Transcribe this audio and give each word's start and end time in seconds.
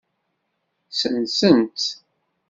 Sensen-tt. 0.99 1.87